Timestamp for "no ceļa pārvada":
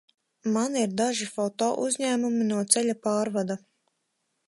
2.51-3.63